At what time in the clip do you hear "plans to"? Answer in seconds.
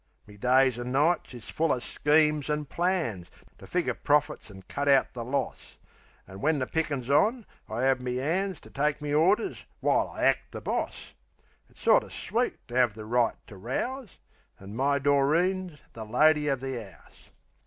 2.65-3.67